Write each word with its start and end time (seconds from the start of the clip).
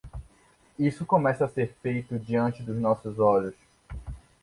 Isso 0.79 1.05
começa 1.05 1.45
a 1.45 1.47
ser 1.47 1.73
feito 1.79 2.17
diante 2.17 2.63
dos 2.63 2.75
nossos 2.79 3.19
olhos. 3.19 3.53